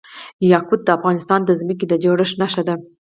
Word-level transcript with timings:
یاقوت 0.51 0.81
د 0.85 0.89
افغانستان 0.97 1.39
د 1.45 1.51
ځمکې 1.59 1.85
د 1.87 1.93
جوړښت 2.03 2.35
نښه 2.41 2.61
ده. 2.67 2.75